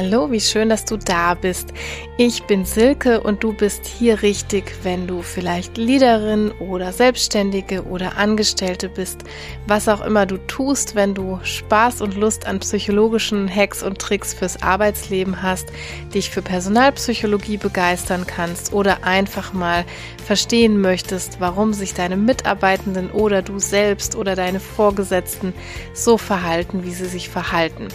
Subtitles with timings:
[0.00, 1.70] Hallo, wie schön, dass du da bist.
[2.18, 8.16] Ich bin Silke und du bist hier richtig, wenn du vielleicht Leaderin oder Selbstständige oder
[8.16, 9.24] Angestellte bist,
[9.66, 14.34] was auch immer du tust, wenn du Spaß und Lust an psychologischen Hacks und Tricks
[14.34, 15.72] fürs Arbeitsleben hast,
[16.14, 19.84] dich für Personalpsychologie begeistern kannst oder einfach mal
[20.24, 25.54] verstehen möchtest, warum sich deine Mitarbeitenden oder du selbst oder deine Vorgesetzten
[25.92, 27.88] so verhalten, wie sie sich verhalten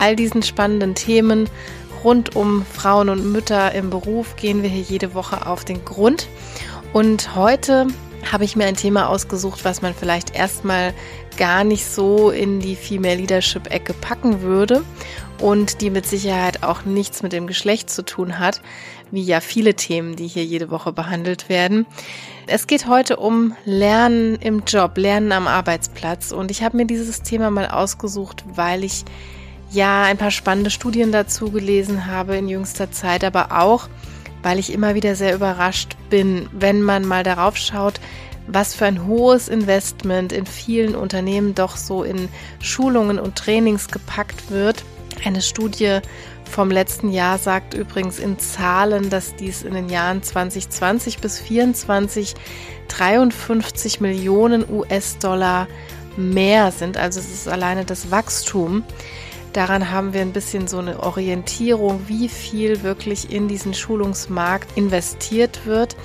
[0.00, 1.48] all diesen spannenden Themen
[2.02, 6.28] rund um Frauen und Mütter im Beruf gehen wir hier jede Woche auf den Grund.
[6.92, 7.86] Und heute
[8.30, 10.92] habe ich mir ein Thema ausgesucht, was man vielleicht erstmal
[11.36, 14.84] gar nicht so in die Female Leadership Ecke packen würde
[15.40, 18.60] und die mit Sicherheit auch nichts mit dem Geschlecht zu tun hat,
[19.10, 21.86] wie ja viele Themen, die hier jede Woche behandelt werden.
[22.46, 27.22] Es geht heute um Lernen im Job, Lernen am Arbeitsplatz und ich habe mir dieses
[27.22, 29.04] Thema mal ausgesucht, weil ich
[29.70, 33.88] ja ein paar spannende Studien dazu gelesen habe in jüngster Zeit, aber auch,
[34.42, 38.00] weil ich immer wieder sehr überrascht bin, wenn man mal darauf schaut,
[38.46, 42.28] was für ein hohes Investment in vielen Unternehmen doch so in
[42.60, 44.84] Schulungen und Trainings gepackt wird.
[45.24, 46.00] Eine Studie
[46.50, 52.34] vom letzten Jahr sagt übrigens in Zahlen, dass dies in den Jahren 2020 bis 2024
[52.88, 55.68] 53 Millionen US-Dollar
[56.16, 56.96] mehr sind.
[56.96, 58.82] Also es ist alleine das Wachstum.
[59.52, 65.66] Daran haben wir ein bisschen so eine Orientierung, wie viel wirklich in diesen Schulungsmarkt investiert
[65.66, 65.96] wird.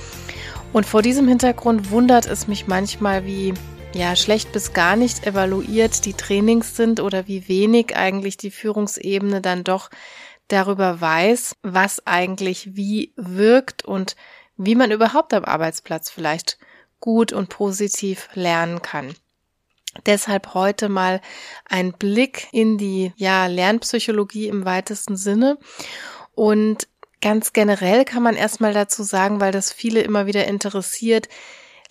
[0.74, 3.54] Und vor diesem Hintergrund wundert es mich manchmal, wie
[3.94, 9.40] ja, schlecht bis gar nicht evaluiert die Trainings sind oder wie wenig eigentlich die Führungsebene
[9.40, 9.90] dann doch
[10.50, 14.16] darüber weiß, was eigentlich wie wirkt und
[14.58, 16.58] wie man überhaupt am Arbeitsplatz vielleicht
[17.00, 19.16] gut und positiv lernen kann.
[20.06, 21.22] Deshalb heute mal
[21.70, 25.58] ein Blick in die ja, Lernpsychologie im weitesten Sinne.
[26.34, 26.88] Und
[27.22, 31.30] ganz generell kann man erstmal dazu sagen, weil das viele immer wieder interessiert,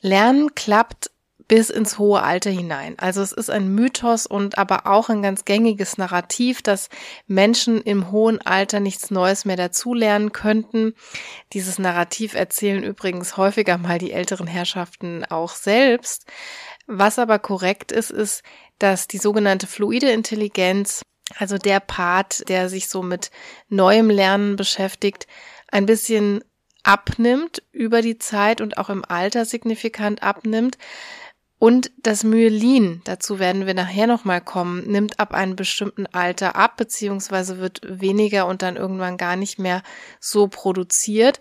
[0.00, 1.10] Lernen klappt
[1.48, 2.94] bis ins hohe Alter hinein.
[2.98, 6.88] Also es ist ein Mythos und aber auch ein ganz gängiges Narrativ, dass
[7.26, 10.94] Menschen im hohen Alter nichts Neues mehr dazulernen könnten.
[11.52, 16.26] Dieses Narrativ erzählen übrigens häufiger mal die älteren Herrschaften auch selbst.
[16.86, 18.42] Was aber korrekt ist, ist,
[18.78, 21.02] dass die sogenannte fluide Intelligenz,
[21.38, 23.30] also der Part, der sich so mit
[23.68, 25.26] neuem Lernen beschäftigt,
[25.68, 26.44] ein bisschen
[26.82, 30.76] abnimmt über die Zeit und auch im Alter signifikant abnimmt.
[31.58, 36.76] Und das Myelin, dazu werden wir nachher nochmal kommen, nimmt ab einem bestimmten Alter ab,
[36.76, 39.82] beziehungsweise wird weniger und dann irgendwann gar nicht mehr
[40.20, 41.40] so produziert.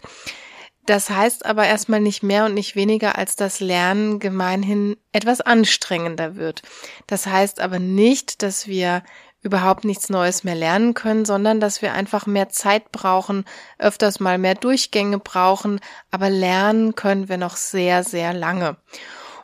[0.85, 6.35] Das heißt aber erstmal nicht mehr und nicht weniger, als dass Lernen gemeinhin etwas anstrengender
[6.35, 6.61] wird.
[7.07, 9.03] Das heißt aber nicht, dass wir
[9.41, 13.45] überhaupt nichts Neues mehr lernen können, sondern dass wir einfach mehr Zeit brauchen,
[13.77, 15.79] öfters mal mehr Durchgänge brauchen,
[16.11, 18.77] aber lernen können wir noch sehr, sehr lange.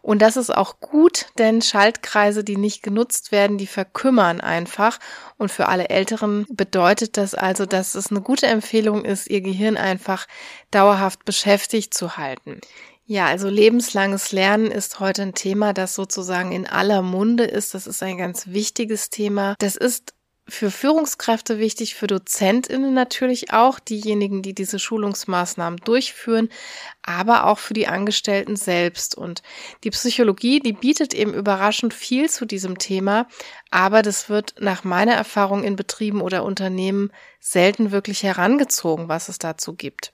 [0.01, 4.99] Und das ist auch gut, denn Schaltkreise, die nicht genutzt werden, die verkümmern einfach.
[5.37, 9.77] Und für alle Älteren bedeutet das also, dass es eine gute Empfehlung ist, ihr Gehirn
[9.77, 10.27] einfach
[10.71, 12.61] dauerhaft beschäftigt zu halten.
[13.05, 17.73] Ja, also lebenslanges Lernen ist heute ein Thema, das sozusagen in aller Munde ist.
[17.73, 19.55] Das ist ein ganz wichtiges Thema.
[19.57, 20.13] Das ist
[20.49, 26.49] für Führungskräfte wichtig, für Dozentinnen natürlich auch, diejenigen, die diese Schulungsmaßnahmen durchführen,
[27.01, 29.15] aber auch für die Angestellten selbst.
[29.15, 29.41] Und
[29.83, 33.27] die Psychologie, die bietet eben überraschend viel zu diesem Thema,
[33.71, 39.39] aber das wird nach meiner Erfahrung in Betrieben oder Unternehmen selten wirklich herangezogen, was es
[39.39, 40.11] dazu gibt.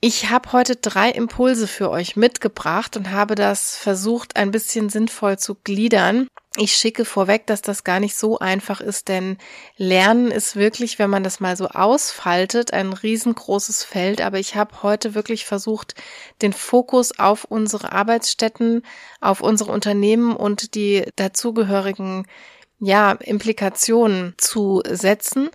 [0.00, 5.38] Ich habe heute drei Impulse für euch mitgebracht und habe das versucht, ein bisschen sinnvoll
[5.38, 6.28] zu gliedern.
[6.58, 9.36] Ich schicke vorweg, dass das gar nicht so einfach ist, denn
[9.76, 14.22] Lernen ist wirklich, wenn man das mal so ausfaltet, ein riesengroßes Feld.
[14.22, 15.94] Aber ich habe heute wirklich versucht,
[16.40, 18.82] den Fokus auf unsere Arbeitsstätten,
[19.20, 22.26] auf unsere Unternehmen und die dazugehörigen
[22.78, 25.50] ja, Implikationen zu setzen.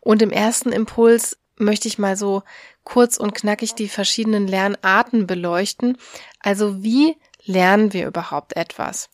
[0.00, 2.44] Und im ersten Impuls möchte ich mal so
[2.84, 5.98] kurz und knackig die verschiedenen Lernarten beleuchten.
[6.38, 9.08] Also wie lernen wir überhaupt etwas?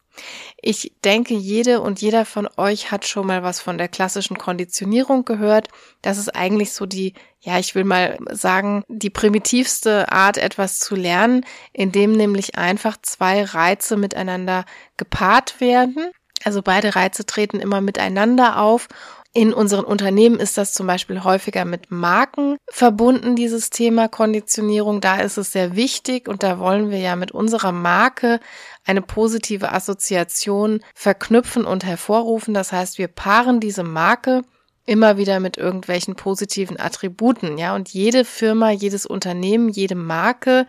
[0.61, 5.25] Ich denke, jede und jeder von euch hat schon mal was von der klassischen Konditionierung
[5.25, 5.69] gehört.
[6.03, 10.95] Das ist eigentlich so die, ja, ich will mal sagen, die primitivste Art, etwas zu
[10.97, 14.65] lernen, indem nämlich einfach zwei Reize miteinander
[14.97, 16.11] gepaart werden.
[16.45, 18.89] Also beide Reize treten immer miteinander auf
[19.33, 25.01] in unseren Unternehmen ist das zum Beispiel häufiger mit Marken verbunden, dieses Thema Konditionierung.
[25.01, 28.41] Da ist es sehr wichtig und da wollen wir ja mit unserer Marke
[28.85, 32.55] eine positive Assoziation verknüpfen und hervorrufen.
[32.55, 34.43] Das heißt, wir paaren diese Marke
[34.85, 37.77] immer wieder mit irgendwelchen positiven Attributen, ja.
[37.77, 40.67] Und jede Firma, jedes Unternehmen, jede Marke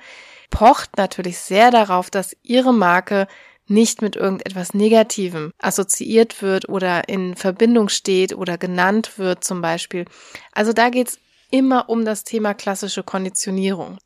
[0.52, 3.28] pocht natürlich sehr darauf, dass ihre Marke
[3.72, 10.06] nicht mit irgendetwas Negativem assoziiert wird oder in Verbindung steht oder genannt wird zum Beispiel.
[10.52, 11.20] Also da geht's
[11.50, 13.98] immer um das Thema klassische Konditionierung.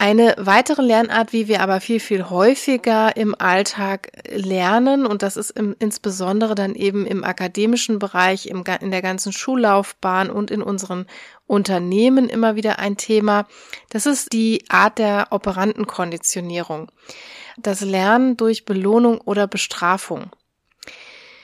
[0.00, 5.50] Eine weitere Lernart, wie wir aber viel, viel häufiger im Alltag lernen, und das ist
[5.50, 11.06] im, insbesondere dann eben im akademischen Bereich, im, in der ganzen Schullaufbahn und in unseren
[11.48, 13.48] Unternehmen immer wieder ein Thema,
[13.90, 16.92] das ist die Art der Operantenkonditionierung
[17.62, 20.30] das Lernen durch Belohnung oder Bestrafung.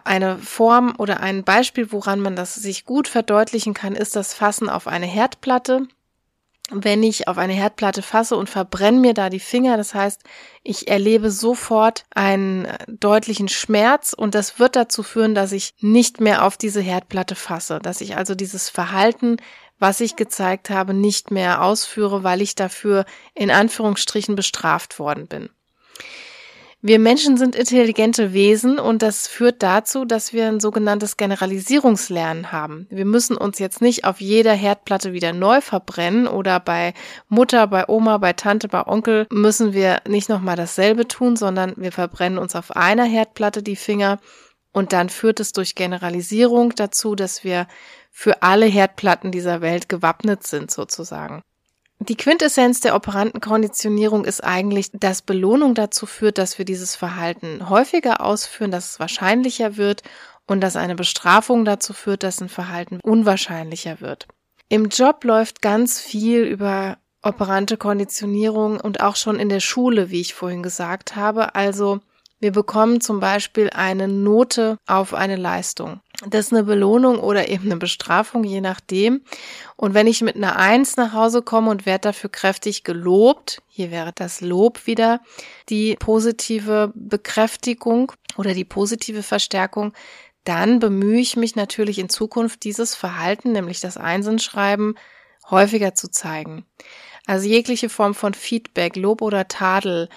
[0.05, 4.69] Eine Form oder ein Beispiel, woran man das sich gut verdeutlichen kann, ist das Fassen
[4.69, 5.89] auf eine Herdplatte.
[6.71, 10.23] Wenn ich auf eine Herdplatte fasse und verbrenne mir da die Finger, das heißt,
[10.63, 16.45] ich erlebe sofort einen deutlichen Schmerz und das wird dazu führen, dass ich nicht mehr
[16.45, 19.37] auf diese Herdplatte fasse, dass ich also dieses Verhalten,
[19.79, 25.51] was ich gezeigt habe, nicht mehr ausführe, weil ich dafür in Anführungsstrichen bestraft worden bin.
[26.87, 32.87] Wir Menschen sind intelligente Wesen und das führt dazu, dass wir ein sogenanntes Generalisierungslernen haben.
[32.91, 36.93] Wir müssen uns jetzt nicht auf jeder Herdplatte wieder neu verbrennen oder bei
[37.31, 41.91] Mutter, bei Oma, bei Tante, bei Onkel müssen wir nicht nochmal dasselbe tun, sondern wir
[41.91, 44.19] verbrennen uns auf einer Herdplatte die Finger
[44.71, 47.67] und dann führt es durch Generalisierung dazu, dass wir
[48.11, 51.43] für alle Herdplatten dieser Welt gewappnet sind sozusagen.
[52.07, 58.21] Die Quintessenz der Operantenkonditionierung ist eigentlich, dass Belohnung dazu führt, dass wir dieses Verhalten häufiger
[58.21, 60.03] ausführen, dass es wahrscheinlicher wird
[60.47, 64.27] und dass eine Bestrafung dazu führt, dass ein Verhalten unwahrscheinlicher wird.
[64.69, 70.21] Im Job läuft ganz viel über operante Konditionierung und auch schon in der Schule, wie
[70.21, 71.55] ich vorhin gesagt habe.
[71.55, 72.01] Also
[72.45, 76.03] wir bekommen zum Beispiel eine Note auf eine Leistung.
[76.29, 79.23] Das ist eine Belohnung oder eben eine Bestrafung, je nachdem.
[79.77, 83.91] Und wenn ich mit einer Eins nach Hause komme und werde dafür kräftig gelobt, hier
[83.91, 85.23] wäre das Lob wieder
[85.71, 89.95] die positive Bekräftigung oder die positive Verstärkung,
[90.45, 94.97] dann bemühe ich mich natürlich in Zukunft dieses Verhalten, nämlich das Einsenschreiben,
[95.49, 96.67] häufiger zu zeigen.
[97.27, 100.11] Also jegliche Form von Feedback, Lob oder Tadel,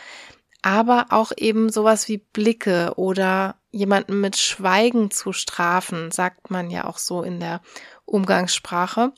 [0.62, 6.86] aber auch eben sowas wie Blicke oder jemanden mit Schweigen zu strafen, sagt man ja
[6.86, 7.62] auch so in der
[8.06, 9.12] Umgangssprache.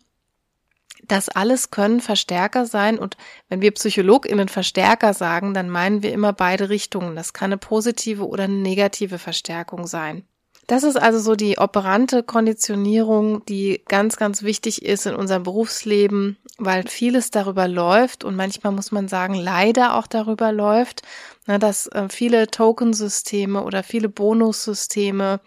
[1.04, 3.16] Das alles können Verstärker sein und
[3.48, 7.16] wenn wir PsychologInnen Verstärker sagen, dann meinen wir immer beide Richtungen.
[7.16, 10.24] Das kann eine positive oder eine negative Verstärkung sein.
[10.70, 16.38] Das ist also so die operante Konditionierung, die ganz, ganz wichtig ist in unserem Berufsleben,
[16.60, 21.02] weil vieles darüber läuft und manchmal muss man sagen, leider auch darüber läuft,
[21.50, 25.42] ne, dass äh, viele Tokensysteme oder viele Bonussysteme,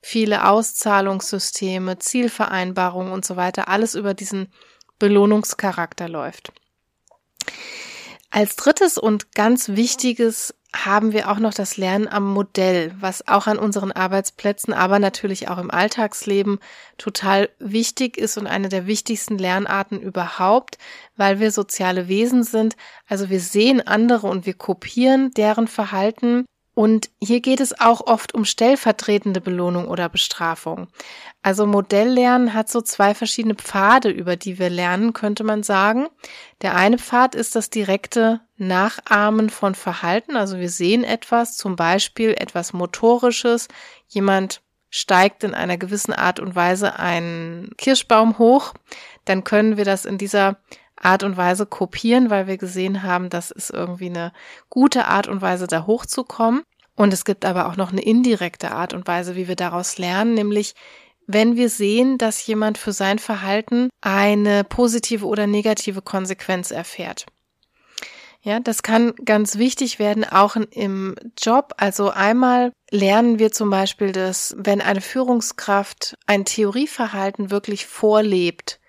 [0.00, 4.52] viele Auszahlungssysteme, Zielvereinbarungen und so weiter, alles über diesen
[4.98, 6.52] Belohnungscharakter läuft.
[8.30, 13.46] Als drittes und ganz wichtiges haben wir auch noch das Lernen am Modell, was auch
[13.46, 16.58] an unseren Arbeitsplätzen, aber natürlich auch im Alltagsleben
[16.98, 20.76] total wichtig ist und eine der wichtigsten Lernarten überhaupt,
[21.16, 22.76] weil wir soziale Wesen sind.
[23.06, 26.44] Also wir sehen andere und wir kopieren deren Verhalten
[26.78, 30.86] und hier geht es auch oft um stellvertretende Belohnung oder Bestrafung.
[31.42, 36.06] Also Modelllernen hat so zwei verschiedene Pfade, über die wir lernen, könnte man sagen.
[36.62, 40.36] Der eine Pfad ist das direkte Nachahmen von Verhalten.
[40.36, 43.66] Also wir sehen etwas, zum Beispiel etwas Motorisches.
[44.06, 48.72] Jemand steigt in einer gewissen Art und Weise einen Kirschbaum hoch.
[49.24, 50.58] Dann können wir das in dieser
[51.00, 54.32] Art und Weise kopieren, weil wir gesehen haben, das ist irgendwie eine
[54.68, 56.62] gute Art und Weise, da hochzukommen.
[56.98, 60.34] Und es gibt aber auch noch eine indirekte Art und Weise, wie wir daraus lernen,
[60.34, 60.74] nämlich
[61.28, 67.26] wenn wir sehen, dass jemand für sein Verhalten eine positive oder negative Konsequenz erfährt.
[68.40, 71.74] Ja, das kann ganz wichtig werden, auch im Job.
[71.76, 78.80] Also einmal lernen wir zum Beispiel, dass wenn eine Führungskraft ein Theorieverhalten wirklich vorlebt,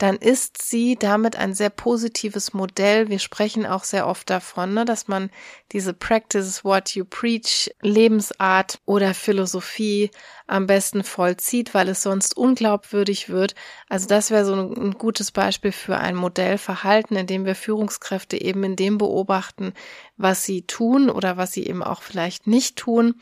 [0.00, 3.10] dann ist sie damit ein sehr positives Modell.
[3.10, 5.28] Wir sprechen auch sehr oft davon, ne, dass man
[5.72, 10.10] diese Practice what you preach Lebensart oder Philosophie
[10.46, 13.54] am besten vollzieht, weil es sonst unglaubwürdig wird.
[13.90, 18.64] Also das wäre so ein, gutes Beispiel für ein Modellverhalten, in dem wir Führungskräfte eben
[18.64, 19.74] in dem beobachten,
[20.16, 23.20] was sie tun oder was sie eben auch vielleicht nicht tun.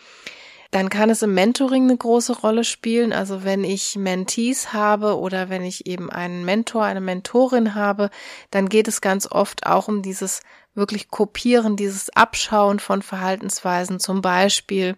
[0.70, 3.12] Dann kann es im Mentoring eine große Rolle spielen.
[3.14, 8.10] Also wenn ich Mentees habe oder wenn ich eben einen Mentor, eine Mentorin habe,
[8.50, 10.40] dann geht es ganz oft auch um dieses
[10.74, 13.98] wirklich Kopieren, dieses Abschauen von Verhaltensweisen.
[13.98, 14.96] Zum Beispiel,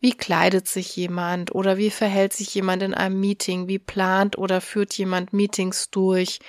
[0.00, 3.68] wie kleidet sich jemand oder wie verhält sich jemand in einem Meeting?
[3.68, 6.40] Wie plant oder führt jemand Meetings durch?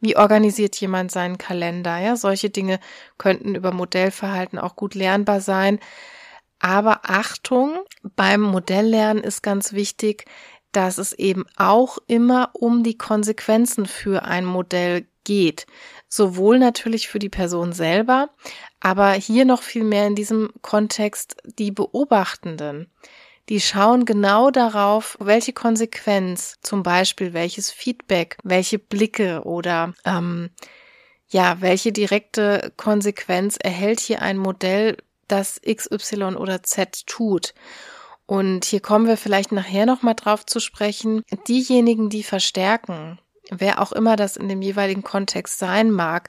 [0.00, 1.98] Wie organisiert jemand seinen Kalender?
[1.98, 2.80] Ja, solche Dinge
[3.18, 5.78] könnten über Modellverhalten auch gut lernbar sein.
[6.60, 7.80] Aber Achtung,
[8.16, 10.26] beim Modelllernen ist ganz wichtig,
[10.72, 15.66] dass es eben auch immer um die Konsequenzen für ein Modell geht.
[16.08, 18.30] Sowohl natürlich für die Person selber,
[18.78, 22.90] aber hier noch viel mehr in diesem Kontext die Beobachtenden.
[23.48, 30.50] Die schauen genau darauf, welche Konsequenz, zum Beispiel welches Feedback, welche Blicke oder ähm,
[31.28, 34.96] ja, welche direkte Konsequenz erhält hier ein Modell
[35.30, 37.54] das XY oder Z tut.
[38.26, 41.24] Und hier kommen wir vielleicht nachher nochmal drauf zu sprechen.
[41.48, 43.18] Diejenigen, die verstärken,
[43.50, 46.28] wer auch immer das in dem jeweiligen Kontext sein mag,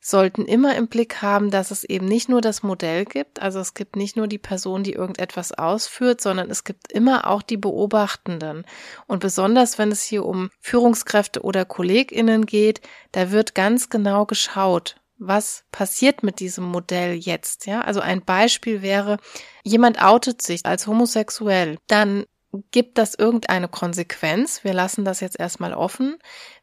[0.00, 3.74] sollten immer im Blick haben, dass es eben nicht nur das Modell gibt, also es
[3.74, 8.64] gibt nicht nur die Person, die irgendetwas ausführt, sondern es gibt immer auch die Beobachtenden.
[9.06, 12.80] Und besonders wenn es hier um Führungskräfte oder Kolleginnen geht,
[13.12, 17.66] da wird ganz genau geschaut, was passiert mit diesem Modell jetzt?
[17.66, 19.18] Ja, also ein Beispiel wäre,
[19.62, 22.24] jemand outet sich als homosexuell, dann
[22.70, 24.64] gibt das irgendeine Konsequenz?
[24.64, 26.16] Wir lassen das jetzt erstmal offen,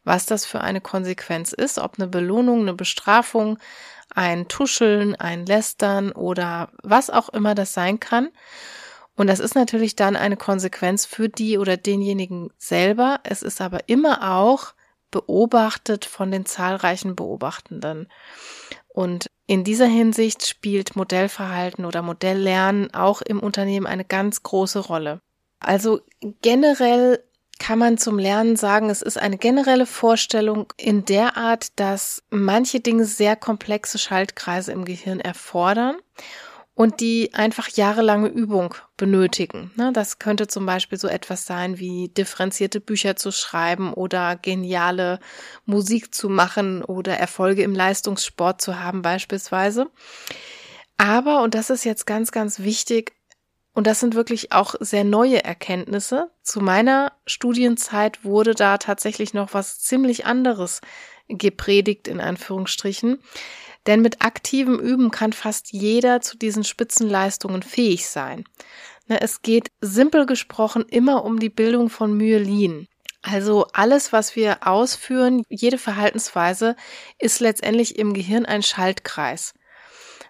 [0.04, 3.58] was das für eine Konsequenz ist, ob eine Belohnung, eine Bestrafung,
[4.10, 8.30] ein Tuscheln, ein Lästern oder was auch immer das sein kann.
[9.16, 13.20] Und das ist natürlich dann eine Konsequenz für die oder denjenigen selber.
[13.22, 14.74] Es ist aber immer auch
[15.10, 18.08] beobachtet von den zahlreichen Beobachtenden.
[18.88, 25.20] Und in dieser Hinsicht spielt Modellverhalten oder Modelllernen auch im Unternehmen eine ganz große Rolle.
[25.60, 26.00] Also
[26.42, 27.22] generell
[27.58, 32.80] kann man zum Lernen sagen, es ist eine generelle Vorstellung in der Art, dass manche
[32.80, 35.96] Dinge sehr komplexe Schaltkreise im Gehirn erfordern
[36.76, 39.72] und die einfach jahrelange Übung benötigen.
[39.76, 45.18] Ne, das könnte zum Beispiel so etwas sein wie differenzierte Bücher zu schreiben oder geniale
[45.64, 49.86] Musik zu machen oder Erfolge im Leistungssport zu haben beispielsweise.
[50.98, 53.14] Aber, und das ist jetzt ganz, ganz wichtig,
[53.72, 56.30] und das sind wirklich auch sehr neue Erkenntnisse.
[56.42, 60.80] Zu meiner Studienzeit wurde da tatsächlich noch was ziemlich anderes
[61.28, 63.18] gepredigt, in Anführungsstrichen.
[63.86, 68.44] Denn mit aktivem Üben kann fast jeder zu diesen Spitzenleistungen fähig sein.
[69.06, 72.88] Ne, es geht simpel gesprochen immer um die Bildung von Myelin.
[73.22, 76.76] Also alles, was wir ausführen, jede Verhaltensweise
[77.18, 79.54] ist letztendlich im Gehirn ein Schaltkreis.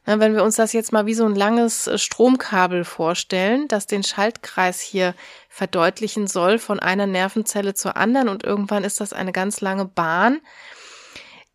[0.06, 3.86] Ne, wenn wir uns das jetzt mal wie so ein langes äh, Stromkabel vorstellen, das
[3.86, 5.14] den Schaltkreis hier
[5.48, 10.40] verdeutlichen soll von einer Nervenzelle zur anderen und irgendwann ist das eine ganz lange Bahn,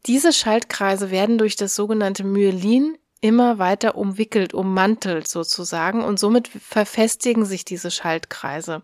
[0.06, 7.46] diese Schaltkreise werden durch das sogenannte Myelin immer weiter umwickelt, ummantelt sozusagen und somit verfestigen
[7.46, 8.82] sich diese Schaltkreise.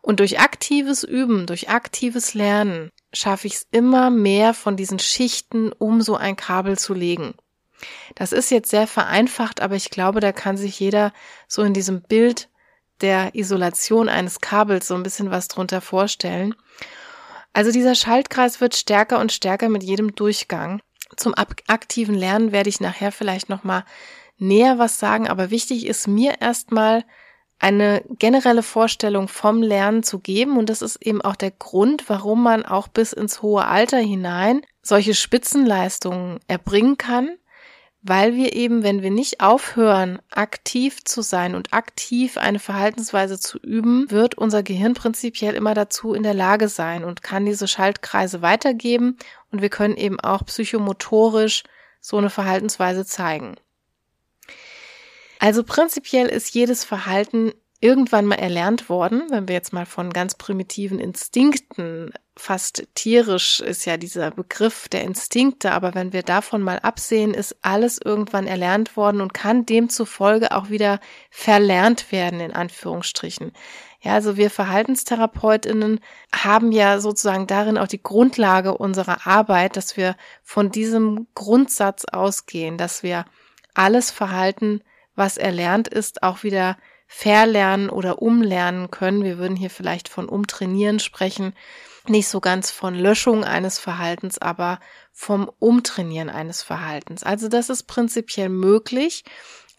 [0.00, 5.72] Und durch aktives Üben, durch aktives Lernen schaffe ich es immer mehr von diesen Schichten,
[5.72, 7.34] um so ein Kabel zu legen.
[8.16, 11.12] Das ist jetzt sehr vereinfacht, aber ich glaube, da kann sich jeder
[11.46, 12.48] so in diesem Bild
[13.00, 16.54] der Isolation eines Kabels so ein bisschen was drunter vorstellen.
[17.52, 20.80] Also dieser Schaltkreis wird stärker und stärker mit jedem Durchgang.
[21.16, 23.84] Zum aktiven Lernen werde ich nachher vielleicht noch mal
[24.38, 27.04] näher was sagen, aber wichtig ist mir erstmal
[27.58, 32.42] eine generelle Vorstellung vom Lernen zu geben und das ist eben auch der Grund, warum
[32.42, 37.36] man auch bis ins hohe Alter hinein solche Spitzenleistungen erbringen kann,
[38.02, 43.58] weil wir eben, wenn wir nicht aufhören, aktiv zu sein und aktiv eine Verhaltensweise zu
[43.58, 48.42] üben, wird unser Gehirn prinzipiell immer dazu in der Lage sein und kann diese Schaltkreise
[48.42, 49.16] weitergeben
[49.52, 51.62] und wir können eben auch psychomotorisch
[52.00, 53.54] so eine Verhaltensweise zeigen.
[55.38, 60.34] Also prinzipiell ist jedes Verhalten irgendwann mal erlernt worden, wenn wir jetzt mal von ganz
[60.36, 66.78] primitiven Instinkten fast tierisch ist ja dieser Begriff der Instinkte, aber wenn wir davon mal
[66.78, 70.98] absehen, ist alles irgendwann erlernt worden und kann demzufolge auch wieder
[71.30, 73.52] verlernt werden, in Anführungsstrichen.
[74.00, 76.00] Ja, also wir Verhaltenstherapeutinnen
[76.34, 82.78] haben ja sozusagen darin auch die Grundlage unserer Arbeit, dass wir von diesem Grundsatz ausgehen,
[82.78, 83.26] dass wir
[83.74, 84.82] alles Verhalten,
[85.14, 89.22] was erlernt ist, auch wieder verlernen oder umlernen können.
[89.22, 91.52] Wir würden hier vielleicht von umtrainieren sprechen
[92.08, 94.80] nicht so ganz von Löschung eines Verhaltens, aber
[95.12, 97.22] vom Umtrainieren eines Verhaltens.
[97.22, 99.24] Also das ist prinzipiell möglich,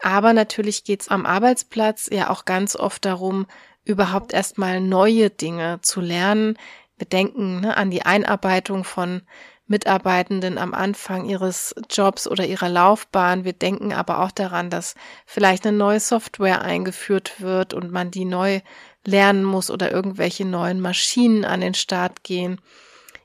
[0.00, 3.46] aber natürlich geht es am Arbeitsplatz ja auch ganz oft darum,
[3.84, 6.56] überhaupt erstmal neue Dinge zu lernen.
[6.96, 9.22] Wir denken ne, an die Einarbeitung von
[9.66, 13.44] Mitarbeitenden am Anfang ihres Jobs oder ihrer Laufbahn.
[13.44, 18.26] Wir denken aber auch daran, dass vielleicht eine neue Software eingeführt wird und man die
[18.26, 18.60] neu
[19.06, 22.60] lernen muss oder irgendwelche neuen Maschinen an den Start gehen.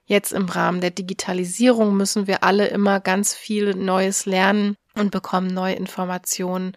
[0.06, 5.48] Jetzt im Rahmen der Digitalisierung müssen wir alle immer ganz viel Neues lernen und bekommen
[5.48, 6.76] neue Informationen.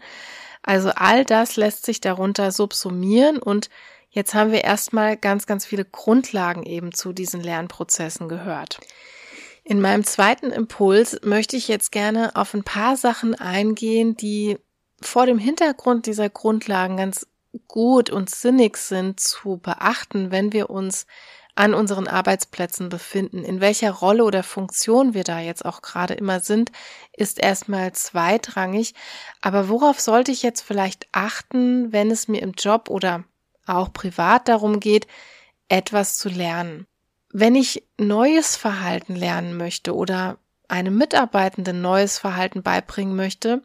[0.61, 3.69] Also all das lässt sich darunter subsumieren und
[4.09, 8.79] jetzt haben wir erstmal ganz, ganz viele Grundlagen eben zu diesen Lernprozessen gehört.
[9.65, 14.57] In meinem zweiten Impuls möchte ich jetzt gerne auf ein paar Sachen eingehen, die
[15.01, 17.27] vor dem Hintergrund dieser Grundlagen ganz
[17.67, 21.05] gut und sinnig sind zu beachten, wenn wir uns
[21.55, 23.43] an unseren Arbeitsplätzen befinden.
[23.43, 26.71] In welcher Rolle oder Funktion wir da jetzt auch gerade immer sind,
[27.15, 28.95] ist erstmal zweitrangig.
[29.41, 33.23] Aber worauf sollte ich jetzt vielleicht achten, wenn es mir im Job oder
[33.67, 35.05] auch privat darum geht,
[35.69, 36.87] etwas zu lernen?
[37.31, 43.61] Wenn ich neues Verhalten lernen möchte oder einem Mitarbeitenden neues Verhalten beibringen möchte,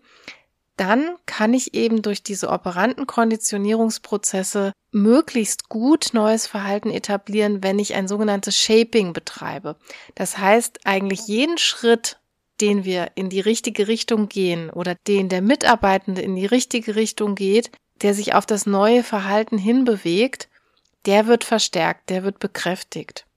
[0.78, 7.94] dann kann ich eben durch diese operanten Konditionierungsprozesse möglichst gut neues Verhalten etablieren, wenn ich
[7.94, 9.76] ein sogenanntes Shaping betreibe.
[10.14, 12.18] Das heißt, eigentlich jeden Schritt,
[12.60, 17.34] den wir in die richtige Richtung gehen oder den der Mitarbeitende in die richtige Richtung
[17.34, 17.70] geht,
[18.02, 20.48] der sich auf das neue Verhalten hinbewegt,
[21.06, 23.27] der wird verstärkt, der wird bekräftigt.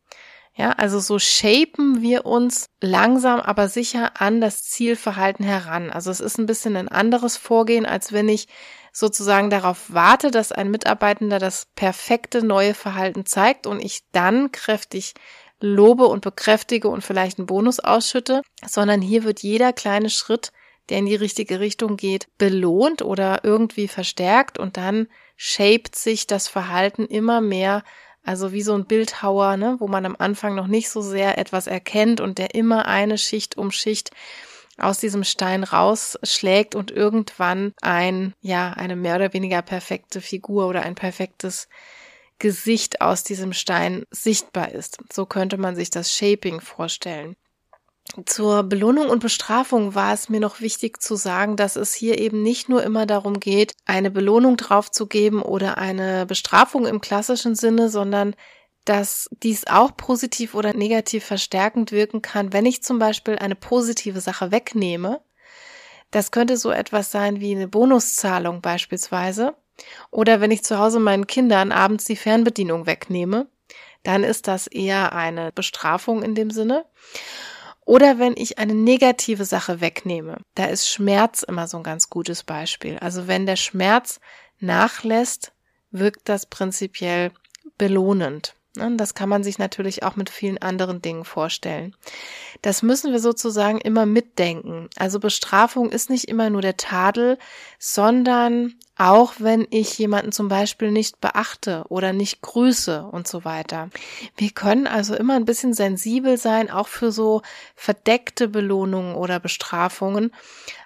[0.54, 5.90] Ja, also so shapen wir uns langsam, aber sicher an das Zielverhalten heran.
[5.90, 8.48] Also es ist ein bisschen ein anderes Vorgehen, als wenn ich
[8.92, 15.14] sozusagen darauf warte, dass ein Mitarbeitender das perfekte neue Verhalten zeigt und ich dann kräftig
[15.62, 20.52] lobe und bekräftige und vielleicht einen Bonus ausschütte, sondern hier wird jeder kleine Schritt,
[20.90, 26.48] der in die richtige Richtung geht, belohnt oder irgendwie verstärkt und dann shaped sich das
[26.48, 27.84] Verhalten immer mehr
[28.24, 31.68] also wie so ein Bildhauer, ne, wo man am Anfang noch nicht so sehr etwas
[31.68, 34.12] erkennt und der immer eine Schicht um Schicht
[34.78, 40.84] aus diesem Stein rausschlägt und irgendwann ein, ja, eine mehr oder weniger perfekte Figur oder
[40.84, 41.68] ein perfektes
[42.40, 44.98] Gesicht aus diesem Stein sichtbar ist.
[45.12, 47.36] So könnte man sich das Shaping vorstellen.
[48.26, 52.44] Zur Belohnung und Bestrafung war es mir noch wichtig zu sagen, dass es hier eben
[52.44, 58.36] nicht nur immer darum geht, eine Belohnung draufzugeben oder eine Bestrafung im klassischen Sinne, sondern
[58.84, 64.20] dass dies auch positiv oder negativ verstärkend wirken kann, wenn ich zum Beispiel eine positive
[64.20, 65.22] Sache wegnehme.
[66.10, 69.56] Das könnte so etwas sein wie eine Bonuszahlung beispielsweise.
[70.10, 73.48] Oder wenn ich zu Hause meinen Kindern abends die Fernbedienung wegnehme,
[74.04, 76.86] dann ist das eher eine Bestrafung in dem Sinne.
[77.86, 82.44] Oder wenn ich eine negative Sache wegnehme, da ist Schmerz immer so ein ganz gutes
[82.44, 82.98] Beispiel.
[83.00, 84.20] Also wenn der Schmerz
[84.60, 85.52] nachlässt,
[85.90, 87.32] wirkt das prinzipiell
[87.78, 88.56] belohnend.
[88.78, 91.94] Ne, das kann man sich natürlich auch mit vielen anderen Dingen vorstellen.
[92.62, 94.90] Das müssen wir sozusagen immer mitdenken.
[94.98, 97.38] Also Bestrafung ist nicht immer nur der Tadel,
[97.80, 103.90] sondern auch wenn ich jemanden zum Beispiel nicht beachte oder nicht grüße und so weiter.
[104.38, 107.42] Wir können also immer ein bisschen sensibel sein, auch für so
[107.76, 110.32] verdeckte Belohnungen oder Bestrafungen.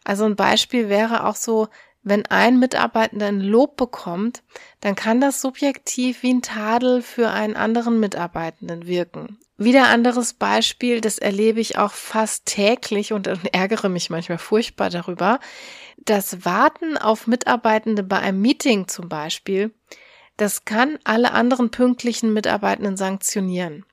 [0.04, 1.68] Also ein Beispiel wäre auch so,
[2.06, 4.44] wenn ein Mitarbeitender ein Lob bekommt,
[4.80, 9.40] dann kann das subjektiv wie ein Tadel für einen anderen Mitarbeitenden wirken.
[9.58, 15.40] Wieder anderes Beispiel, das erlebe ich auch fast täglich und ärgere mich manchmal furchtbar darüber.
[15.98, 19.74] Das Warten auf Mitarbeitende bei einem Meeting zum Beispiel,
[20.38, 23.84] das kann alle anderen pünktlichen Mitarbeitenden sanktionieren.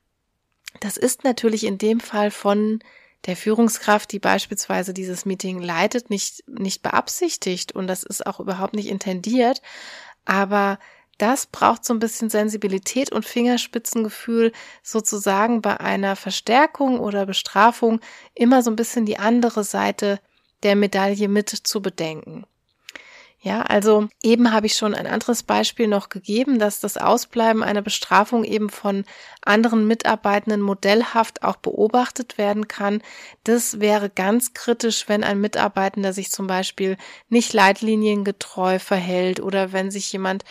[0.80, 2.80] Das ist natürlich in dem Fall von
[3.26, 8.74] der Führungskraft, die beispielsweise dieses Meeting leitet, nicht, nicht beabsichtigt und das ist auch überhaupt
[8.74, 9.62] nicht intendiert.
[10.24, 10.78] Aber
[11.18, 18.00] das braucht so ein bisschen Sensibilität und Fingerspitzengefühl, sozusagen bei einer Verstärkung oder Bestrafung
[18.34, 20.18] immer so ein bisschen die andere Seite
[20.62, 22.44] der Medaille mit zu bedenken.
[23.44, 27.82] Ja, also eben habe ich schon ein anderes Beispiel noch gegeben, dass das Ausbleiben einer
[27.82, 29.04] Bestrafung eben von
[29.44, 33.02] anderen Mitarbeitenden modellhaft auch beobachtet werden kann.
[33.42, 36.96] Das wäre ganz kritisch, wenn ein Mitarbeitender sich zum Beispiel
[37.30, 40.44] nicht leitliniengetreu verhält oder wenn sich jemand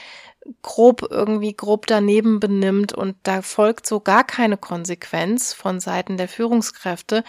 [0.62, 6.28] grob irgendwie grob daneben benimmt und da folgt so gar keine Konsequenz von Seiten der
[6.28, 7.24] Führungskräfte.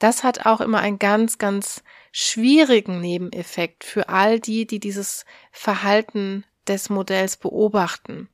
[0.00, 1.84] Das hat auch immer ein ganz, ganz
[2.18, 8.30] schwierigen Nebeneffekt für all die, die dieses Verhalten des Modells beobachten.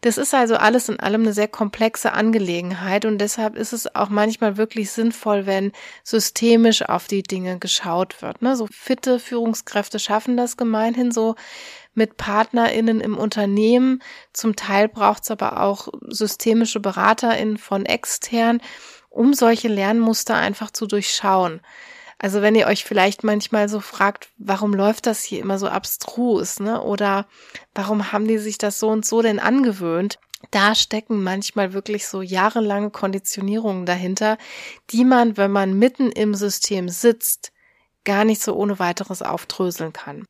[0.00, 4.08] Das ist also alles in allem eine sehr komplexe Angelegenheit und deshalb ist es auch
[4.08, 8.40] manchmal wirklich sinnvoll, wenn systemisch auf die Dinge geschaut wird.
[8.40, 8.56] Ne?
[8.56, 11.34] So fitte Führungskräfte schaffen das gemeinhin so
[11.92, 14.02] mit PartnerInnen im Unternehmen.
[14.32, 18.62] Zum Teil braucht es aber auch systemische BeraterInnen von extern,
[19.10, 21.60] um solche Lernmuster einfach zu durchschauen.
[22.22, 26.60] Also wenn ihr euch vielleicht manchmal so fragt, warum läuft das hier immer so abstrus,
[26.60, 26.82] ne?
[26.82, 27.26] Oder
[27.74, 30.18] warum haben die sich das so und so denn angewöhnt?
[30.50, 34.36] Da stecken manchmal wirklich so jahrelange Konditionierungen dahinter,
[34.90, 37.52] die man, wenn man mitten im System sitzt,
[38.04, 40.26] gar nicht so ohne weiteres aufdröseln kann.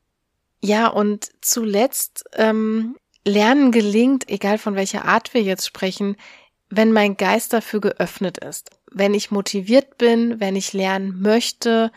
[0.61, 6.15] Ja, und zuletzt, ähm, Lernen gelingt, egal von welcher Art wir jetzt sprechen,
[6.69, 11.91] wenn mein Geist dafür geöffnet ist, wenn ich motiviert bin, wenn ich lernen möchte,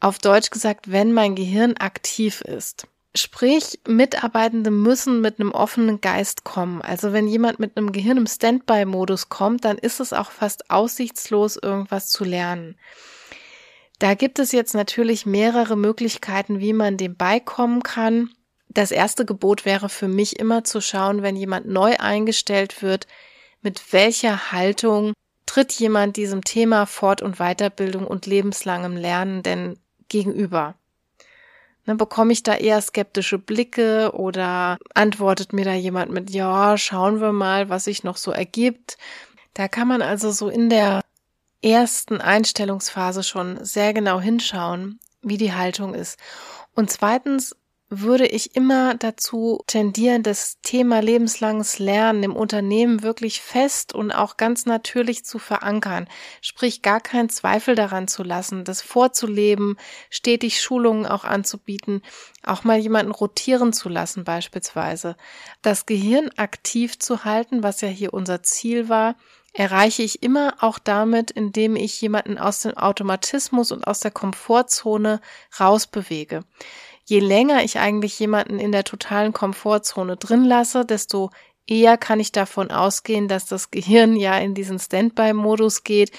[0.00, 2.86] auf Deutsch gesagt, wenn mein Gehirn aktiv ist.
[3.16, 6.82] Sprich, Mitarbeitende müssen mit einem offenen Geist kommen.
[6.82, 11.56] Also wenn jemand mit einem Gehirn im Standby-Modus kommt, dann ist es auch fast aussichtslos,
[11.56, 12.76] irgendwas zu lernen.
[13.98, 18.30] Da gibt es jetzt natürlich mehrere Möglichkeiten, wie man dem beikommen kann.
[18.68, 23.06] Das erste Gebot wäre für mich immer zu schauen, wenn jemand neu eingestellt wird,
[23.62, 25.14] mit welcher Haltung
[25.46, 29.78] tritt jemand diesem Thema Fort- und Weiterbildung und lebenslangem Lernen denn
[30.08, 30.74] gegenüber?
[31.86, 37.20] Ne, bekomme ich da eher skeptische Blicke oder antwortet mir da jemand mit, ja, schauen
[37.20, 38.98] wir mal, was sich noch so ergibt.
[39.54, 41.00] Da kann man also so in der
[41.62, 46.18] ersten Einstellungsphase schon sehr genau hinschauen, wie die Haltung ist.
[46.74, 47.56] Und zweitens
[47.88, 54.36] würde ich immer dazu tendieren, das Thema lebenslanges Lernen im Unternehmen wirklich fest und auch
[54.36, 56.08] ganz natürlich zu verankern.
[56.40, 59.76] Sprich, gar keinen Zweifel daran zu lassen, das vorzuleben,
[60.10, 62.02] stetig Schulungen auch anzubieten,
[62.44, 65.16] auch mal jemanden rotieren zu lassen beispielsweise.
[65.62, 69.14] Das Gehirn aktiv zu halten, was ja hier unser Ziel war,
[69.52, 75.20] erreiche ich immer auch damit, indem ich jemanden aus dem Automatismus und aus der Komfortzone
[75.58, 76.42] rausbewege
[77.06, 81.30] je länger ich eigentlich jemanden in der totalen Komfortzone drin lasse, desto
[81.66, 86.10] eher kann ich davon ausgehen, dass das Gehirn ja in diesen Standby-Modus geht,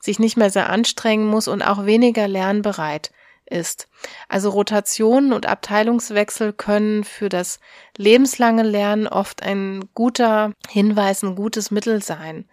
[0.00, 3.10] sich nicht mehr sehr anstrengen muss und auch weniger lernbereit
[3.44, 3.88] ist.
[4.28, 7.60] Also Rotationen und Abteilungswechsel können für das
[7.96, 12.48] lebenslange Lernen oft ein guter Hinweis, ein gutes Mittel sein.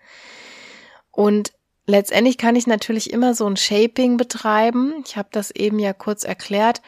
[1.12, 1.53] Und
[1.86, 5.03] letztendlich kann ich natürlich immer so ein Shaping betreiben.
[5.06, 6.82] Ich habe das eben ja kurz erklärt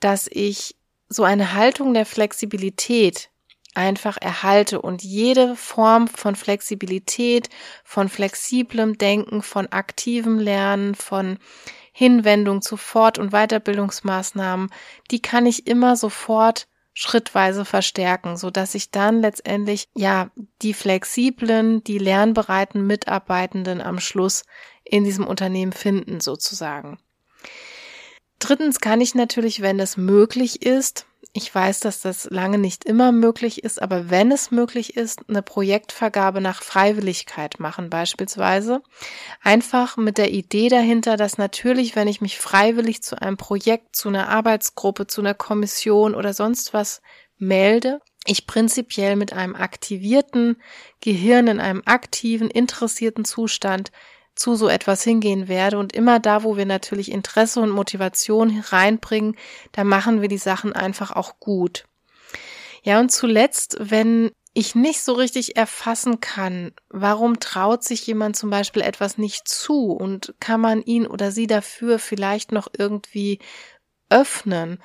[0.00, 0.76] dass ich
[1.08, 3.30] so eine Haltung der Flexibilität
[3.74, 7.48] einfach erhalte und jede Form von Flexibilität,
[7.84, 11.38] von flexiblem Denken, von aktivem Lernen, von
[11.92, 14.70] Hinwendung zu Fort- und Weiterbildungsmaßnahmen,
[15.10, 20.30] die kann ich immer sofort schrittweise verstärken, so dass ich dann letztendlich ja
[20.62, 24.44] die flexiblen, die lernbereiten Mitarbeitenden am Schluss
[24.84, 26.98] in diesem Unternehmen finden sozusagen.
[28.40, 33.12] Drittens kann ich natürlich, wenn es möglich ist, ich weiß, dass das lange nicht immer
[33.12, 38.82] möglich ist, aber wenn es möglich ist, eine Projektvergabe nach Freiwilligkeit machen beispielsweise.
[39.40, 44.08] Einfach mit der Idee dahinter, dass natürlich, wenn ich mich freiwillig zu einem Projekt, zu
[44.08, 47.00] einer Arbeitsgruppe, zu einer Kommission oder sonst was
[47.38, 50.60] melde, ich prinzipiell mit einem aktivierten
[51.00, 53.92] Gehirn in einem aktiven, interessierten Zustand
[54.40, 55.78] zu so etwas hingehen werde.
[55.78, 59.36] Und immer da, wo wir natürlich Interesse und Motivation reinbringen,
[59.72, 61.84] da machen wir die Sachen einfach auch gut.
[62.82, 68.48] Ja, und zuletzt, wenn ich nicht so richtig erfassen kann, warum traut sich jemand zum
[68.48, 73.38] Beispiel etwas nicht zu und kann man ihn oder sie dafür vielleicht noch irgendwie
[74.08, 74.78] öffnen.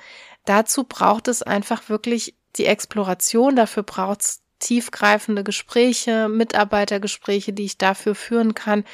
[0.44, 7.78] Dazu braucht es einfach wirklich die Exploration, dafür braucht es tiefgreifende Gespräche, Mitarbeitergespräche, die ich
[7.78, 8.84] dafür führen kann,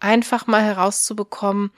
[0.00, 1.70] einfach mal herauszubekommen,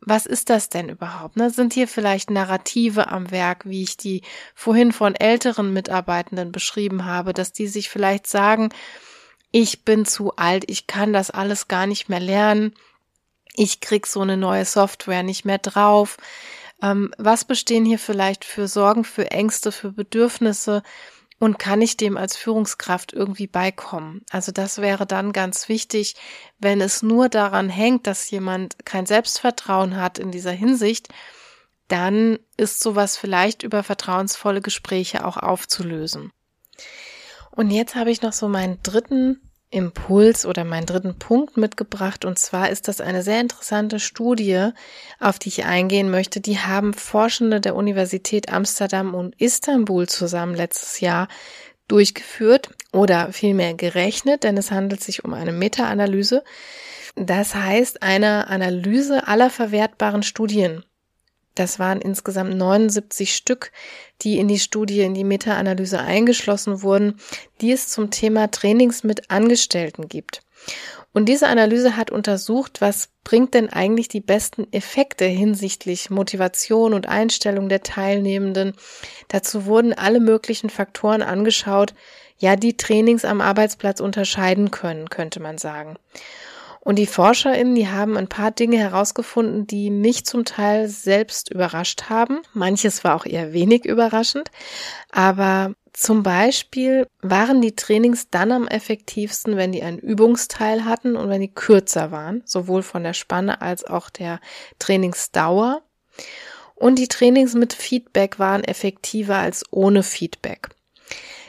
[0.00, 1.36] was ist das denn überhaupt?
[1.36, 1.50] Ne?
[1.50, 4.22] Sind hier vielleicht Narrative am Werk, wie ich die
[4.54, 8.70] vorhin von älteren Mitarbeitenden beschrieben habe, dass die sich vielleicht sagen,
[9.52, 12.74] ich bin zu alt, ich kann das alles gar nicht mehr lernen,
[13.54, 16.16] ich krieg so eine neue Software nicht mehr drauf,
[16.82, 20.82] Ähm, was bestehen hier vielleicht für Sorgen, für Ängste, für Bedürfnisse?
[21.42, 24.24] Und kann ich dem als Führungskraft irgendwie beikommen?
[24.30, 26.14] Also das wäre dann ganz wichtig,
[26.60, 31.08] wenn es nur daran hängt, dass jemand kein Selbstvertrauen hat in dieser Hinsicht,
[31.88, 36.30] dann ist sowas vielleicht über vertrauensvolle Gespräche auch aufzulösen.
[37.50, 39.40] Und jetzt habe ich noch so meinen dritten
[39.72, 42.24] Impuls oder meinen dritten Punkt mitgebracht.
[42.24, 44.70] Und zwar ist das eine sehr interessante Studie,
[45.18, 46.40] auf die ich eingehen möchte.
[46.40, 51.28] Die haben Forschende der Universität Amsterdam und Istanbul zusammen letztes Jahr
[51.88, 56.44] durchgeführt oder vielmehr gerechnet, denn es handelt sich um eine Meta-Analyse.
[57.16, 60.84] Das heißt eine Analyse aller verwertbaren Studien
[61.54, 63.72] das waren insgesamt 79 Stück,
[64.22, 67.18] die in die Studie, in die Meta-Analyse eingeschlossen wurden,
[67.60, 70.42] die es zum Thema Trainings mit Angestellten gibt.
[71.12, 77.06] Und diese Analyse hat untersucht, was bringt denn eigentlich die besten Effekte hinsichtlich Motivation und
[77.06, 78.72] Einstellung der Teilnehmenden.
[79.28, 81.94] Dazu wurden alle möglichen Faktoren angeschaut,
[82.38, 85.96] ja, die Trainings am Arbeitsplatz unterscheiden können, könnte man sagen.
[86.84, 92.10] Und die ForscherInnen, die haben ein paar Dinge herausgefunden, die mich zum Teil selbst überrascht
[92.10, 92.40] haben.
[92.54, 94.50] Manches war auch eher wenig überraschend.
[95.12, 101.28] Aber zum Beispiel waren die Trainings dann am effektivsten, wenn die einen Übungsteil hatten und
[101.28, 104.40] wenn die kürzer waren, sowohl von der Spanne als auch der
[104.80, 105.82] Trainingsdauer.
[106.74, 110.68] Und die Trainings mit Feedback waren effektiver als ohne Feedback.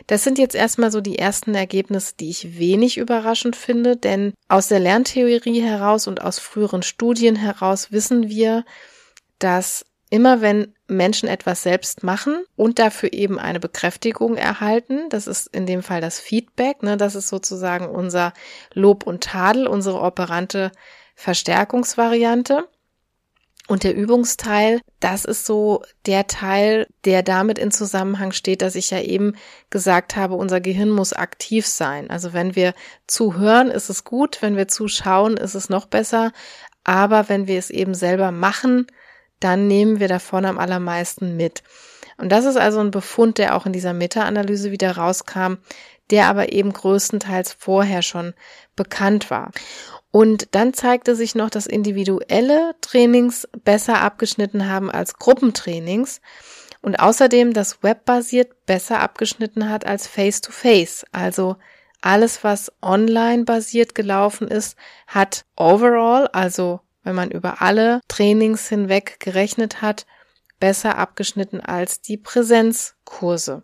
[0.08, 4.68] Das sind jetzt erstmal so die ersten Ergebnisse, die ich wenig überraschend finde, denn aus
[4.68, 8.66] der Lerntheorie heraus und aus früheren Studien heraus wissen wir,
[9.40, 15.48] dass immer wenn Menschen etwas selbst machen und dafür eben eine Bekräftigung erhalten, das ist
[15.48, 18.34] in dem Fall das Feedback, ne, das ist sozusagen unser
[18.74, 20.72] Lob und Tadel, unsere operante
[21.16, 22.68] Verstärkungsvariante.
[23.70, 28.92] Und der Übungsteil, das ist so der Teil, der damit in Zusammenhang steht, dass ich
[28.92, 29.38] ja eben
[29.70, 32.10] gesagt habe, unser Gehirn muss aktiv sein.
[32.10, 32.74] Also wenn wir
[33.08, 36.34] zuhören, ist es gut, wenn wir zuschauen, ist es noch besser.
[36.84, 38.88] Aber wenn wir es eben selber machen,
[39.40, 41.64] dann nehmen wir davon am allermeisten mit.
[42.18, 45.56] Und das ist also ein Befund, der auch in dieser Meta-Analyse wieder rauskam,
[46.10, 48.34] der aber eben größtenteils vorher schon
[48.76, 49.52] bekannt war.
[50.16, 56.22] Und dann zeigte sich noch, dass individuelle Trainings besser abgeschnitten haben als Gruppentrainings
[56.84, 61.02] und außerdem das webbasiert besser abgeschnitten hat als face-to-face.
[61.02, 61.06] -face.
[61.12, 61.56] Also
[62.02, 69.20] alles, was online basiert gelaufen ist, hat overall, also wenn man über alle Trainings hinweg
[69.20, 70.06] gerechnet hat,
[70.60, 73.64] besser abgeschnitten als die Präsenzkurse.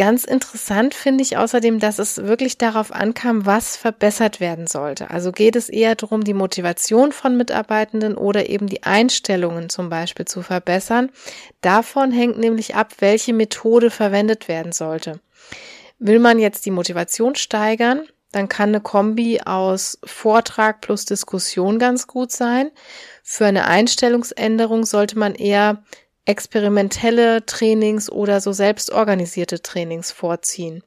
[0.00, 5.10] Ganz interessant finde ich außerdem, dass es wirklich darauf ankam, was verbessert werden sollte.
[5.10, 10.24] Also geht es eher darum, die Motivation von Mitarbeitenden oder eben die Einstellungen zum Beispiel
[10.24, 11.10] zu verbessern.
[11.60, 15.20] Davon hängt nämlich ab, welche Methode verwendet werden sollte.
[15.98, 22.06] Will man jetzt die Motivation steigern, dann kann eine Kombi aus Vortrag plus Diskussion ganz
[22.06, 22.70] gut sein.
[23.22, 25.82] Für eine Einstellungsänderung sollte man eher
[26.30, 30.82] experimentelle Trainings oder so selbstorganisierte Trainings vorziehen.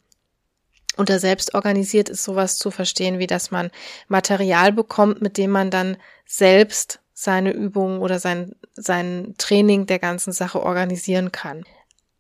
[0.95, 3.71] Unter selbstorganisiert ist sowas zu verstehen, wie dass man
[4.07, 10.31] Material bekommt, mit dem man dann selbst seine Übungen oder sein, sein Training der ganzen
[10.31, 11.63] Sache organisieren kann.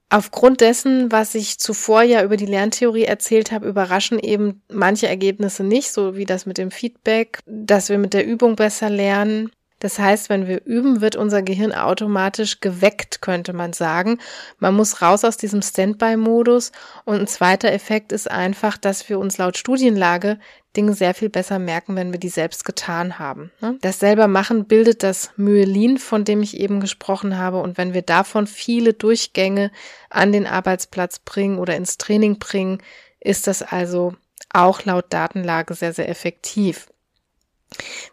[0.09, 5.63] Aufgrund dessen, was ich zuvor ja über die Lerntheorie erzählt habe, überraschen eben manche Ergebnisse
[5.63, 9.51] nicht, so wie das mit dem Feedback, dass wir mit der Übung besser lernen,
[9.83, 14.17] das heißt, wenn wir üben, wird unser Gehirn automatisch geweckt, könnte man sagen.
[14.57, 16.71] Man muss raus aus diesem Standby-Modus.
[17.03, 20.39] Und ein zweiter Effekt ist einfach, dass wir uns laut Studienlage
[20.77, 23.51] Dinge sehr viel besser merken, wenn wir die selbst getan haben.
[23.59, 23.77] Ne?
[23.81, 27.59] Das selber machen bildet das Myelin, von dem ich eben gesprochen habe.
[27.59, 29.69] Und wenn wir davon viele Durchgänge
[30.09, 32.81] an den Arbeitsplatz bringen oder ins Training bringen,
[33.19, 34.15] ist das also
[34.53, 36.87] auch laut Datenlage sehr, sehr effektiv.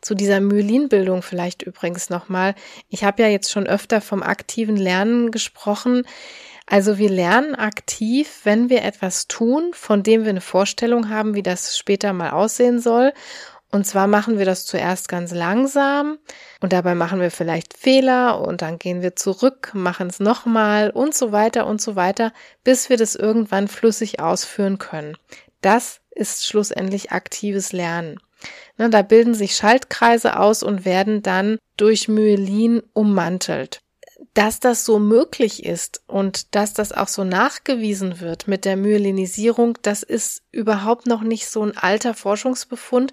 [0.01, 2.55] Zu dieser Myelinbildung vielleicht übrigens nochmal.
[2.89, 6.05] Ich habe ja jetzt schon öfter vom aktiven Lernen gesprochen.
[6.67, 11.43] Also wir lernen aktiv, wenn wir etwas tun, von dem wir eine Vorstellung haben, wie
[11.43, 13.13] das später mal aussehen soll.
[13.73, 16.19] Und zwar machen wir das zuerst ganz langsam
[16.61, 21.15] und dabei machen wir vielleicht Fehler und dann gehen wir zurück, machen es nochmal und
[21.15, 22.33] so weiter und so weiter,
[22.65, 25.17] bis wir das irgendwann flüssig ausführen können.
[25.61, 28.19] Das ist schlussendlich aktives Lernen.
[28.79, 33.81] Ne, da bilden sich Schaltkreise aus und werden dann durch Myelin ummantelt.
[34.35, 39.79] Dass das so möglich ist und dass das auch so nachgewiesen wird mit der Myelinisierung,
[39.83, 43.13] das ist überhaupt noch nicht so ein alter Forschungsbefund.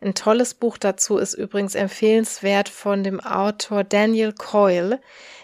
[0.00, 5.00] Ein tolles Buch dazu ist übrigens empfehlenswert von dem Autor Daniel Coyle.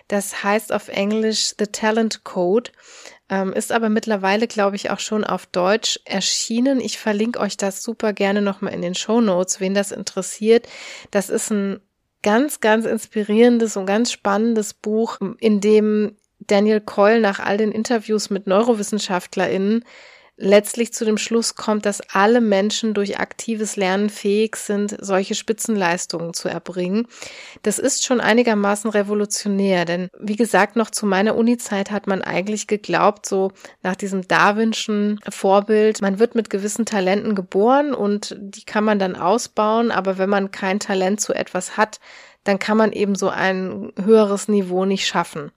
[0.08, 2.70] Das heißt auf Englisch The Talent Code,
[3.30, 6.80] ähm, ist aber mittlerweile, glaube ich, auch schon auf Deutsch erschienen.
[6.80, 10.68] Ich verlinke euch das super gerne nochmal in den Show Notes, wen das interessiert.
[11.10, 11.80] Das ist ein
[12.22, 18.30] ganz, ganz inspirierendes und ganz spannendes Buch, in dem Daniel Coyle nach all den Interviews
[18.30, 19.84] mit NeurowissenschaftlerInnen
[20.36, 26.34] letztlich zu dem Schluss kommt, dass alle Menschen durch aktives Lernen fähig sind, solche Spitzenleistungen
[26.34, 27.06] zu erbringen.
[27.62, 32.66] Das ist schon einigermaßen revolutionär, denn wie gesagt, noch zu meiner Uni-Zeit hat man eigentlich
[32.66, 38.84] geglaubt, so nach diesem Darwinschen Vorbild, man wird mit gewissen Talenten geboren und die kann
[38.84, 42.00] man dann ausbauen, aber wenn man kein Talent zu etwas hat,
[42.42, 45.50] dann kann man eben so ein höheres Niveau nicht schaffen.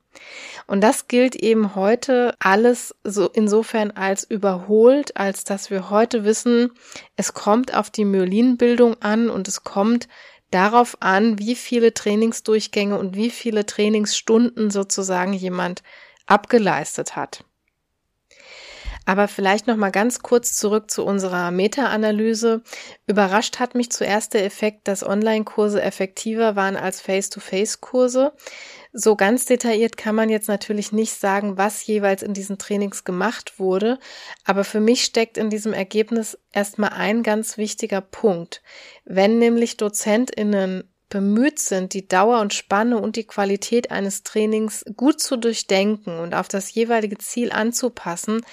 [0.68, 6.72] Und das gilt eben heute alles so insofern als überholt, als dass wir heute wissen,
[7.16, 10.08] es kommt auf die Myelinbildung an und es kommt
[10.52, 15.84] darauf an, wie viele Trainingsdurchgänge und wie viele Trainingsstunden sozusagen jemand
[16.26, 17.44] abgeleistet hat.
[19.06, 22.62] Aber vielleicht noch mal ganz kurz zurück zu unserer Meta-Analyse.
[23.08, 28.34] Überrascht hat mich zuerst der Effekt, dass Online-Kurse effektiver waren als Face-to-Face-Kurse.
[28.94, 33.60] So ganz detailliert kann man jetzt natürlich nicht sagen, was jeweils in diesen Trainings gemacht
[33.60, 34.00] wurde,
[34.46, 38.62] aber für mich steckt in diesem Ergebnis erstmal ein ganz wichtiger Punkt.
[39.06, 45.22] Wenn nämlich Dozentinnen bemüht sind, die Dauer und Spanne und die Qualität eines Trainings gut
[45.22, 48.46] zu durchdenken und auf das jeweilige Ziel anzupassen,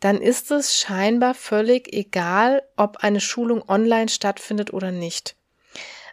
[0.00, 5.36] dann ist es scheinbar völlig egal, ob eine Schulung online stattfindet oder nicht.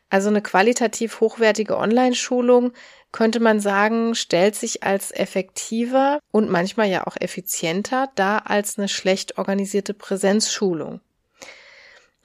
[0.10, 2.74] Also eine qualitativ hochwertige Online-Schulung
[3.14, 8.90] könnte man sagen, stellt sich als effektiver und manchmal ja auch effizienter dar als eine
[8.90, 11.00] schlecht organisierte Präsenzschulung.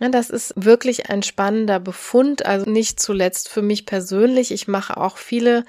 [0.00, 4.52] Das ist wirklich ein spannender Befund, also nicht zuletzt für mich persönlich.
[4.52, 5.64] Ich mache auch viele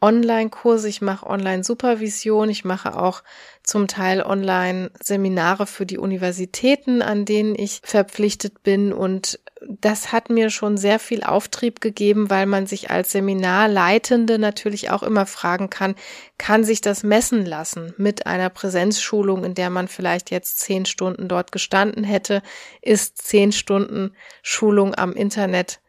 [0.00, 3.22] Online-Kurse, ich mache Online-Supervision, ich mache auch
[3.62, 8.92] zum Teil Online-Seminare für die Universitäten, an denen ich verpflichtet bin.
[8.92, 14.90] Und das hat mir schon sehr viel Auftrieb gegeben, weil man sich als Seminarleitende natürlich
[14.90, 15.94] auch immer fragen kann,
[16.38, 21.28] kann sich das messen lassen mit einer Präsenzschulung, in der man vielleicht jetzt zehn Stunden
[21.28, 22.42] dort gestanden hätte,
[22.80, 25.80] ist zehn Stunden Schulung am Internet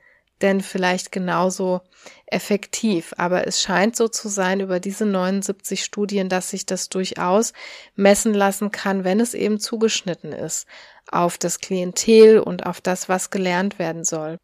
[0.42, 1.82] denn vielleicht genauso
[2.26, 3.14] effektiv.
[3.18, 7.54] Aber es scheint so zu sein über diese 79 Studien, dass sich das durchaus
[7.96, 10.68] messen lassen kann, wenn es eben zugeschnitten ist
[11.12, 14.38] auf das Klientel und auf das, was gelernt werden soll.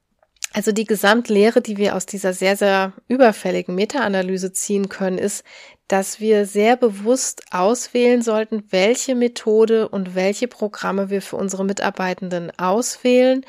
[0.54, 5.44] Also die Gesamtlehre, die wir aus dieser sehr, sehr überfälligen Meta-Analyse ziehen können, ist,
[5.88, 12.52] dass wir sehr bewusst auswählen sollten, welche Methode und welche Programme wir für unsere Mitarbeitenden
[12.58, 13.46] auswählen.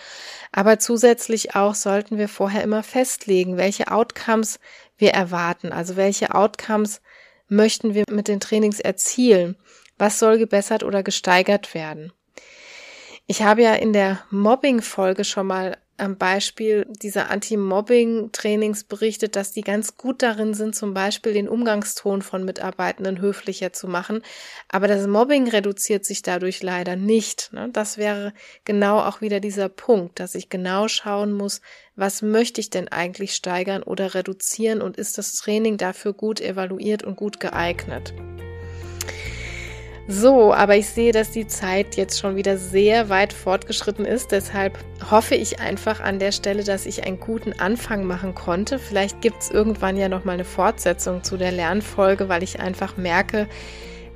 [0.52, 4.61] Aber zusätzlich auch sollten wir vorher immer festlegen, welche Outcomes
[4.96, 5.72] wir erwarten.
[5.72, 7.00] Also welche Outcomes
[7.48, 9.56] möchten wir mit den Trainings erzielen?
[9.96, 12.12] Was soll gebessert oder gesteigert werden?
[13.26, 19.62] Ich habe ja in der Mobbing-Folge schon mal am Beispiel dieser Anti-Mobbing-Trainings berichtet, dass die
[19.62, 24.22] ganz gut darin sind, zum Beispiel den Umgangston von Mitarbeitenden höflicher zu machen.
[24.68, 27.52] Aber das Mobbing reduziert sich dadurch leider nicht.
[27.52, 27.68] Ne?
[27.72, 28.32] Das wäre
[28.64, 31.61] genau auch wieder dieser Punkt, dass ich genau schauen muss,
[31.96, 37.02] was möchte ich denn eigentlich steigern oder reduzieren und ist das Training dafür gut evaluiert
[37.02, 38.14] und gut geeignet.
[40.10, 44.32] So, aber ich sehe, dass die Zeit jetzt schon wieder sehr weit fortgeschritten ist.
[44.32, 44.78] Deshalb
[45.10, 48.78] hoffe ich einfach an der Stelle, dass ich einen guten Anfang machen konnte.
[48.78, 52.96] Vielleicht gibt es irgendwann ja noch mal eine Fortsetzung zu der Lernfolge, weil ich einfach
[52.96, 53.48] merke,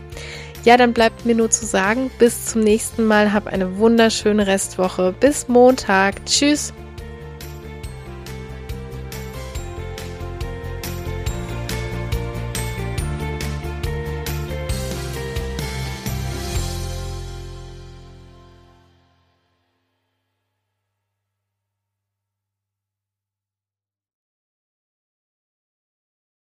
[0.66, 5.16] Ja, dann bleibt mir nur zu sagen, bis zum nächsten Mal, hab eine wunderschöne Restwoche.
[5.20, 6.24] Bis Montag.
[6.26, 6.74] Tschüss.